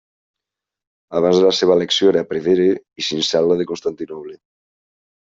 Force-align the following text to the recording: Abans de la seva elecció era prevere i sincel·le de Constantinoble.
Abans 1.19 1.41
de 1.41 1.43
la 1.43 1.51
seva 1.57 1.75
elecció 1.79 2.09
era 2.13 2.23
prevere 2.31 2.65
i 3.03 3.05
sincel·le 3.09 3.59
de 3.61 3.69
Constantinoble. 3.73 4.35